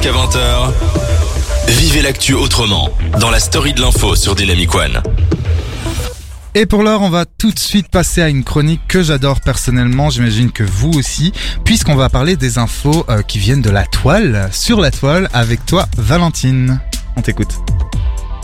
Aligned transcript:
jusqu'à 0.00 0.16
20h. 0.16 0.72
Vivez 1.66 2.02
l'actu 2.02 2.34
autrement 2.34 2.90
dans 3.18 3.30
la 3.30 3.40
story 3.40 3.72
de 3.72 3.80
l'info 3.80 4.14
sur 4.14 4.36
Dynamic 4.36 4.72
One. 4.72 5.02
Et 6.54 6.66
pour 6.66 6.84
l'heure, 6.84 7.02
on 7.02 7.10
va 7.10 7.24
tout 7.24 7.50
de 7.50 7.58
suite 7.58 7.88
passer 7.88 8.22
à 8.22 8.28
une 8.28 8.44
chronique 8.44 8.82
que 8.86 9.02
j'adore 9.02 9.40
personnellement, 9.40 10.08
j'imagine 10.08 10.52
que 10.52 10.62
vous 10.62 10.92
aussi, 10.92 11.32
puisqu'on 11.64 11.96
va 11.96 12.08
parler 12.08 12.36
des 12.36 12.58
infos 12.58 13.06
euh, 13.08 13.22
qui 13.22 13.38
viennent 13.38 13.62
de 13.62 13.70
la 13.70 13.84
toile, 13.86 14.48
sur 14.52 14.80
la 14.80 14.92
toile, 14.92 15.28
avec 15.32 15.66
toi 15.66 15.86
Valentine. 15.96 16.80
On 17.16 17.22
t'écoute. 17.22 17.54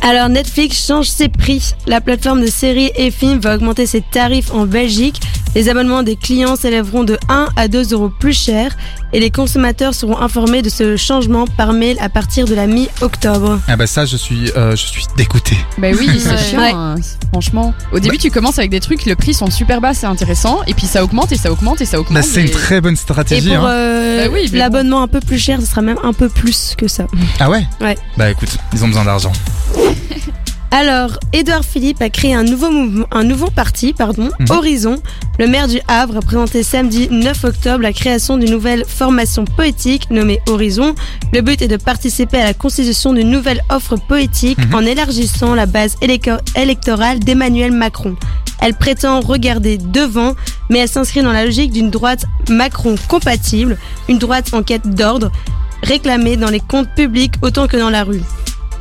Alors 0.00 0.30
Netflix 0.30 0.86
change 0.86 1.08
ses 1.08 1.28
prix. 1.28 1.74
La 1.86 2.00
plateforme 2.00 2.40
de 2.40 2.46
séries 2.46 2.92
et 2.96 3.10
films 3.10 3.40
va 3.40 3.56
augmenter 3.56 3.86
ses 3.86 4.00
tarifs 4.00 4.52
en 4.52 4.64
Belgique. 4.64 5.20
Les 5.54 5.68
abonnements 5.68 6.02
des 6.02 6.16
clients 6.16 6.56
s'élèveront 6.56 7.04
de 7.04 7.18
1 7.28 7.48
à 7.56 7.68
2 7.68 7.92
euros 7.92 8.08
plus 8.08 8.32
cher 8.32 8.74
et 9.12 9.20
les 9.20 9.30
consommateurs 9.30 9.92
seront 9.94 10.18
informés 10.18 10.62
de 10.62 10.70
ce 10.70 10.96
changement 10.96 11.46
par 11.46 11.74
mail 11.74 11.98
à 12.00 12.08
partir 12.08 12.46
de 12.46 12.54
la 12.54 12.66
mi-octobre. 12.66 13.58
Ah 13.68 13.76
bah 13.76 13.86
ça, 13.86 14.06
je 14.06 14.16
suis, 14.16 14.50
euh, 14.56 14.70
je 14.70 14.86
suis 14.86 15.04
dégoûté. 15.16 15.54
Bah 15.76 15.88
oui, 15.98 16.08
c'est 16.18 16.38
chiant, 16.38 16.58
Ouais. 16.58 16.72
hein, 16.72 16.94
franchement. 17.32 17.74
Au 17.92 17.98
début, 18.00 18.16
tu 18.16 18.30
commences 18.30 18.58
avec 18.58 18.70
des 18.70 18.80
trucs, 18.80 19.04
le 19.04 19.14
prix 19.14 19.34
sont 19.34 19.50
super 19.50 19.82
bas, 19.82 19.92
c'est 19.92 20.06
intéressant, 20.06 20.60
et 20.66 20.72
puis 20.72 20.86
ça 20.86 21.04
augmente 21.04 21.32
et 21.32 21.36
ça 21.36 21.52
augmente 21.52 21.82
et 21.82 21.84
ça 21.84 22.00
augmente. 22.00 22.14
Bah, 22.14 22.22
c'est 22.22 22.40
une 22.40 22.46
et- 22.46 22.50
très 22.50 22.80
bonne 22.80 22.94
Et 22.94 22.96
stratégie. 22.96 23.48
pour 23.54 23.66
hein. 23.66 23.70
euh, 23.70 24.24
Bah 24.28 24.30
oui, 24.32 24.48
l'abonnement 24.54 25.02
un 25.02 25.08
peu 25.08 25.20
plus 25.20 25.38
cher, 25.38 25.60
ce 25.60 25.66
sera 25.66 25.82
même 25.82 25.98
un 26.02 26.14
peu 26.14 26.30
plus 26.30 26.74
que 26.78 26.88
ça. 26.88 27.04
Ah 27.40 27.50
ouais 27.50 27.66
Ouais. 27.82 27.98
Bah 28.16 28.30
écoute, 28.30 28.56
ils 28.72 28.82
ont 28.84 28.88
besoin 28.88 29.04
d'argent. 29.04 29.32
Alors, 30.74 31.18
Édouard 31.34 31.66
Philippe 31.66 32.00
a 32.00 32.08
créé 32.08 32.32
un 32.32 32.44
nouveau 32.44 32.70
mouvement, 32.70 33.04
un 33.10 33.24
nouveau 33.24 33.50
parti, 33.50 33.92
pardon, 33.92 34.30
Mhm. 34.40 34.46
Horizon. 34.50 35.02
Le 35.38 35.46
maire 35.46 35.68
du 35.68 35.78
Havre 35.86 36.16
a 36.16 36.20
présenté 36.22 36.62
samedi 36.62 37.08
9 37.10 37.44
octobre 37.44 37.82
la 37.82 37.92
création 37.92 38.38
d'une 38.38 38.50
nouvelle 38.50 38.84
formation 38.88 39.44
poétique 39.44 40.10
nommée 40.10 40.40
Horizon. 40.48 40.94
Le 41.34 41.42
but 41.42 41.60
est 41.60 41.68
de 41.68 41.76
participer 41.76 42.38
à 42.40 42.44
la 42.44 42.54
constitution 42.54 43.12
d'une 43.12 43.28
nouvelle 43.28 43.60
offre 43.68 43.96
poétique 43.96 44.56
Mhm. 44.58 44.74
en 44.74 44.80
élargissant 44.80 45.54
la 45.54 45.66
base 45.66 45.96
élector- 46.00 46.40
électorale 46.56 47.18
d'Emmanuel 47.18 47.72
Macron. 47.72 48.16
Elle 48.62 48.74
prétend 48.74 49.20
regarder 49.20 49.76
devant, 49.76 50.34
mais 50.70 50.78
elle 50.78 50.88
s'inscrit 50.88 51.20
dans 51.22 51.32
la 51.32 51.44
logique 51.44 51.72
d'une 51.72 51.90
droite 51.90 52.24
Macron 52.48 52.94
compatible, 53.08 53.76
une 54.08 54.18
droite 54.18 54.54
en 54.54 54.62
quête 54.62 54.88
d'ordre, 54.94 55.30
réclamée 55.82 56.38
dans 56.38 56.48
les 56.48 56.60
comptes 56.60 56.88
publics 56.96 57.34
autant 57.42 57.66
que 57.66 57.76
dans 57.76 57.90
la 57.90 58.04
rue. 58.04 58.22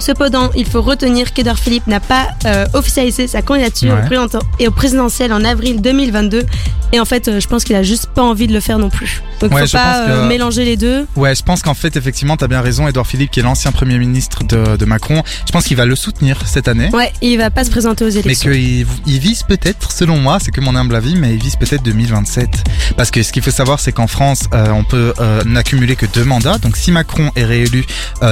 Cependant, 0.02 0.49
il 0.55 0.66
faut 0.66 0.81
retenir 0.81 1.31
qu'Edouard 1.33 1.59
Philippe 1.59 1.88
n'a 1.88 1.99
pas 1.99 2.27
euh, 2.45 2.66
officialisé 2.73 3.27
sa 3.27 3.41
candidature 3.41 3.94
Ouais. 3.94 4.17
et 4.59 4.67
au 4.67 4.71
présidentiel 4.71 5.31
en 5.33 5.44
avril 5.44 5.81
2022. 5.81 6.45
Et 6.94 6.99
en 6.99 7.05
fait, 7.05 7.27
euh, 7.30 7.39
je 7.39 7.47
pense 7.47 7.63
qu'il 7.63 7.75
a 7.77 7.83
juste 7.83 8.07
pas 8.07 8.22
envie 8.22 8.47
de 8.47 8.53
le 8.53 8.59
faire 8.59 8.77
non 8.77 8.89
plus. 8.89 9.22
Donc, 9.39 9.53
Ouais, 9.53 9.66
faut 9.66 9.77
pas 9.77 10.05
que- 10.05 10.11
euh, 10.11 10.27
mélanger 10.27 10.66
les 10.66 10.75
deux. 10.75 11.07
Ouais, 11.16 11.33
je 11.35 11.41
pense 11.44 11.61
qu'en 11.61 11.73
fait, 11.73 11.95
effectivement, 11.95 12.35
t'as 12.35 12.47
bien 12.47 12.59
raison, 12.61 12.85
Edouard 12.88 13.07
Philippe, 13.07 13.31
qui 13.31 13.39
est 13.39 13.44
l'ancien 13.44 13.72
premier 13.72 13.97
ministre 13.97 14.44
de, 14.44 14.75
de 14.75 14.85
Macron. 14.85 15.23
Je 15.45 15.52
pense 15.53 15.63
qu'il 15.66 15.77
va 15.77 15.85
le 15.85 15.95
soutenir 15.95 16.41
cette 16.45 16.67
année. 16.67 16.89
Ouais, 16.91 17.13
il 17.22 17.38
va 17.38 17.49
pas 17.49 17.63
se 17.63 17.69
présenter 17.72 18.03
aux 18.03 18.09
Mais 18.09 18.19
élections. 18.19 18.52
qu'il 18.52 18.85
il 19.07 19.19
vise 19.19 19.44
peut-être, 19.44 19.91
selon 19.91 20.17
moi, 20.17 20.39
c'est 20.41 20.52
que 20.52 20.59
mon 20.59 20.75
humble 20.75 20.95
avis, 20.95 21.16
mais 21.16 21.33
il 21.33 21.41
vise 21.41 21.55
peut-être 21.55 21.83
2027. 21.83 22.49
Parce 22.97 23.09
que 23.11 23.23
ce 23.23 23.31
qu'il 23.31 23.41
faut 23.41 23.52
savoir, 23.52 23.79
c'est 23.79 23.94
qu'en 23.94 24.07
France, 24.07 24.44
euh, 24.53 24.69
on 24.72 24.83
peut 24.83 25.13
n'accumuler 25.45 25.95
que 25.95 26.05
deux 26.07 26.23
mandats. 26.25 26.57
Donc 26.57 26.75
si 26.75 26.91
Macron 26.91 27.31
est 27.35 27.45
réélu 27.45 27.85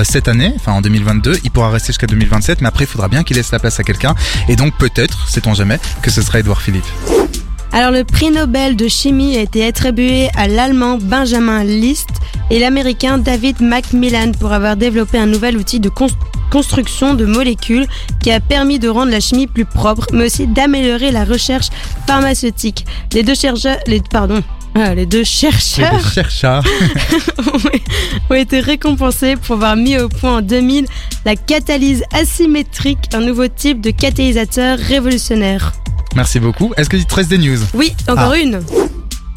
cette 0.03 0.28
année, 0.28 0.52
enfin 0.58 0.73
en 0.73 0.81
2022, 0.81 1.38
il 1.44 1.52
pourra 1.60 1.72
rester 1.72 1.88
jusqu'à 1.88 2.08
2027, 2.08 2.62
mais 2.62 2.70
après, 2.70 2.86
il 2.86 2.88
faudra 2.88 3.10
bien 3.10 3.22
qu'il 3.26 3.36
laisse 3.36 3.52
la 3.52 3.60
place 3.60 3.82
à 3.82 3.84
quelqu'un. 3.84 4.16
Et 4.48 4.56
donc 4.56 4.74
peut-être, 4.78 5.28
sait-on 5.28 5.54
jamais, 5.54 5.78
que 6.02 6.10
ce 6.10 6.22
sera 6.22 6.40
Edouard 6.40 6.62
Philippe. 6.62 6.86
Alors, 7.74 7.92
le 7.92 8.06
prix 8.06 8.32
Nobel 8.32 8.78
de 8.78 8.88
chimie 8.88 9.36
a 9.36 9.42
été 9.42 9.66
attribué 9.66 10.30
à 10.38 10.48
l'allemand 10.48 10.98
Benjamin 11.02 11.66
List 11.66 12.08
et 12.50 12.60
l'américain 12.60 13.18
David 13.18 13.60
Macmillan 13.60 14.32
pour 14.40 14.54
avoir 14.54 14.78
développé 14.78 15.18
un 15.18 15.26
nouvel 15.26 15.58
outil 15.58 15.82
de 15.82 15.90
cons- 15.90 16.08
construction 16.50 17.14
de 17.14 17.26
molécules 17.26 17.88
qui 18.22 18.32
a 18.32 18.40
permis 18.40 18.80
de 18.80 18.88
rendre 18.88 19.12
la 19.12 19.20
chimie 19.20 19.46
plus 19.46 19.66
propre, 19.66 20.06
mais 20.14 20.28
aussi 20.28 20.48
d'améliorer 20.48 21.12
la 21.12 21.25
recherche 21.25 21.68
pharmaceutique. 22.08 22.86
Les 23.14 23.24
deux 23.24 23.36
chercheurs, 23.36 23.80
les, 23.86 24.00
pardon, 24.00 24.42
ah, 24.75 24.96
les 24.96 25.06
deux 25.06 25.19
Les 25.19 25.25
chercheurs 25.25 26.09
chercheurs. 26.14 26.64
ont 28.29 28.35
été 28.35 28.59
récompensés 28.59 29.35
pour 29.35 29.56
avoir 29.56 29.75
mis 29.75 29.97
au 29.97 30.09
point 30.09 30.38
en 30.38 30.41
2000 30.41 30.85
la 31.25 31.35
catalyse 31.35 32.03
asymétrique, 32.13 33.00
un 33.13 33.19
nouveau 33.22 33.47
type 33.47 33.81
de 33.81 33.91
catalyseur 33.91 34.78
révolutionnaire. 34.78 35.73
Merci 36.16 36.39
beaucoup. 36.39 36.73
Est-ce 36.78 36.89
que 36.89 36.97
tu 36.97 37.06
te 37.06 37.16
restes 37.16 37.29
des 37.29 37.38
news? 37.38 37.59
Oui, 37.73 37.94
encore 38.07 38.31
Ah. 38.34 38.38
une. 38.38 38.62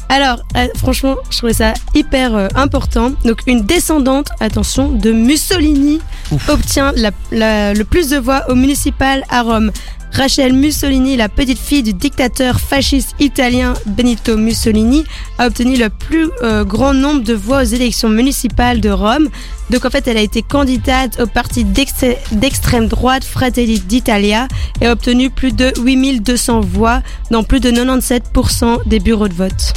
Alors, 0.09 0.41
euh, 0.57 0.67
franchement, 0.77 1.15
je 1.31 1.37
trouvais 1.37 1.53
ça 1.53 1.73
hyper 1.95 2.35
euh, 2.35 2.47
important. 2.55 3.13
Donc, 3.25 3.39
une 3.47 3.61
descendante, 3.61 4.27
attention, 4.39 4.91
de 4.91 5.11
Mussolini 5.11 5.99
Ouf. 6.31 6.49
obtient 6.49 6.91
la- 6.95 7.11
la- 7.31 7.73
le 7.73 7.83
plus 7.83 8.09
de 8.09 8.17
voix 8.17 8.43
au 8.49 8.55
municipal 8.55 9.23
à 9.29 9.41
Rome. 9.41 9.71
Rachel 10.13 10.53
Mussolini, 10.53 11.17
la 11.17 11.27
petite 11.27 11.57
fille 11.57 11.81
du 11.81 11.93
dictateur 11.93 12.59
fasciste 12.59 13.15
italien 13.19 13.73
Benito 13.87 14.37
Mussolini, 14.37 15.03
a 15.39 15.47
obtenu 15.47 15.75
le 15.75 15.89
plus 15.89 16.29
euh, 16.43 16.63
grand 16.63 16.93
nombre 16.93 17.23
de 17.23 17.33
voix 17.33 17.61
aux 17.61 17.65
élections 17.65 18.09
municipales 18.09 18.79
de 18.79 18.89
Rome. 18.89 19.29
Donc 19.71 19.85
en 19.85 19.89
fait, 19.89 20.07
elle 20.07 20.17
a 20.17 20.21
été 20.21 20.43
candidate 20.43 21.19
au 21.19 21.25
parti 21.25 21.63
d'ex- 21.63 22.05
d'extrême 22.31 22.87
droite 22.87 23.23
Fratelli 23.23 23.79
d'Italia 23.79 24.47
et 24.81 24.87
a 24.87 24.91
obtenu 24.91 25.31
plus 25.31 25.51
de 25.51 25.73
8200 25.81 26.61
voix 26.61 27.01
dans 27.31 27.43
plus 27.43 27.59
de 27.59 27.71
97% 27.71 28.87
des 28.87 28.99
bureaux 28.99 29.27
de 29.27 29.33
vote. 29.33 29.73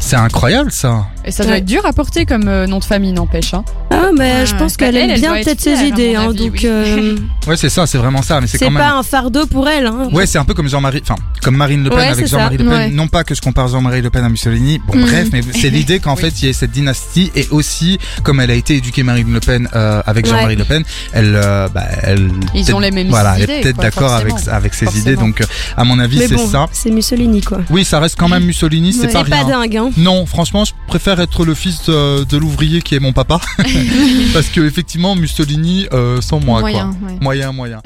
C'est 0.00 0.16
incroyable 0.16 0.72
ça. 0.72 1.06
Et 1.24 1.30
ça 1.32 1.42
doit 1.44 1.52
Ouais. 1.52 1.58
être 1.58 1.64
dur 1.66 1.84
à 1.84 1.92
porter 1.92 2.24
comme 2.26 2.48
euh, 2.48 2.66
nom 2.66 2.78
de 2.78 2.84
famille, 2.84 3.12
n'empêche. 3.12 3.52
Hein. 3.54 3.62
Ah, 3.90 4.08
mais 4.16 4.46
je 4.46 4.52
Ouais. 4.52 4.58
pense 4.58 4.76
Bah, 4.76 4.86
qu'elle 4.86 4.96
elle, 4.96 5.02
aime 5.04 5.10
elle 5.16 5.20
bien 5.20 5.34
peut-être 5.34 5.60
ses 5.60 5.84
idées, 5.84 6.14
hein, 6.16 6.28
avis, 6.30 6.38
donc 6.38 6.52
oui. 6.54 6.60
euh, 6.64 7.16
Ouais, 7.46 7.56
c'est 7.56 7.68
ça, 7.68 7.86
c'est 7.86 7.98
vraiment 7.98 8.22
ça. 8.22 8.40
Mais 8.40 8.46
c'est 8.46 8.58
c'est 8.58 8.64
quand 8.64 8.70
même. 8.70 8.82
pas 8.82 8.92
un 8.94 9.02
fardeau 9.02 9.46
pour 9.46 9.68
elle. 9.68 9.86
Hein. 9.86 10.08
Ouais, 10.12 10.26
c'est 10.26 10.38
un 10.38 10.44
peu 10.44 10.54
comme 10.54 10.68
Jean-Marie, 10.68 11.00
enfin, 11.02 11.16
comme 11.42 11.56
Marine 11.56 11.84
Le 11.84 11.90
Pen 11.90 11.98
Ouais, 11.98 12.06
avec 12.06 12.26
Jean-Marie. 12.26 12.56
Le 12.56 12.64
Pen. 12.64 12.72
Ouais. 12.72 12.88
Non 12.90 13.06
pas 13.08 13.24
que 13.24 13.34
je 13.34 13.40
compare 13.42 13.68
Jean-Marie 13.68 14.00
Le 14.02 14.10
Pen 14.10 14.24
à 14.24 14.28
Mussolini. 14.28 14.78
Bon, 14.86 14.96
Mhm. 14.96 15.02
bref, 15.04 15.28
mais 15.32 15.42
c'est 15.52 15.68
l'idée 15.70 15.98
qu'en 16.00 16.14
Oui. 16.16 16.22
fait, 16.22 16.42
il 16.42 16.46
y 16.46 16.48
ait 16.48 16.52
cette 16.54 16.70
dynastie 16.70 17.30
et 17.36 17.46
aussi, 17.50 17.98
comme 18.22 18.40
elle 18.40 18.50
a 18.50 18.54
été 18.54 18.76
éduquée 18.76 19.02
Marine 19.02 19.32
Le 19.32 19.40
Pen 19.40 19.68
euh, 19.74 20.02
avec 20.06 20.24
Ouais. 20.26 20.32
Jean-Marie 20.32 20.56
Le 20.56 20.64
Pen, 20.64 20.82
elle, 21.12 21.34
euh, 21.36 21.68
bah, 21.68 21.84
elle. 22.02 22.30
Ils 22.54 22.74
ont 22.74 22.78
les 22.80 22.90
mêmes 22.90 23.08
Voilà, 23.08 23.34
elle 23.36 23.42
idées, 23.44 23.52
est 23.54 23.60
peut-être 23.62 23.80
d'accord 23.80 24.12
avec 24.50 24.74
ses 24.74 24.98
idées. 24.98 25.16
Donc, 25.16 25.42
à 25.76 25.84
mon 25.84 25.98
avis, 25.98 26.18
c'est 26.26 26.38
ça. 26.38 26.66
c'est 26.72 26.90
Mussolini 26.90 27.40
quoi. 27.42 27.58
Oui, 27.70 27.84
ça 27.84 28.00
reste 28.00 28.16
quand 28.18 28.28
même 28.28 28.44
Mussolini, 28.44 28.92
c'est 28.92 29.12
pas 29.12 29.24
dingue, 29.24 29.76
hein. 29.76 29.90
Non, 29.98 30.24
franchement, 30.26 30.64
je 30.64 30.72
préfère 30.86 31.09
être 31.18 31.44
le 31.44 31.54
fils 31.54 31.86
euh, 31.88 32.24
de 32.24 32.36
l'ouvrier 32.36 32.82
qui 32.82 32.94
est 32.94 33.00
mon 33.00 33.12
papa, 33.12 33.40
parce 34.32 34.48
que 34.48 34.60
effectivement, 34.60 35.16
Mussolini, 35.16 35.86
euh, 35.92 36.20
sans 36.20 36.40
moi, 36.40 36.60
Moyen, 36.60 36.94
quoi. 37.00 37.08
ouais. 37.08 37.18
Moyen, 37.20 37.52
moyen. 37.52 37.80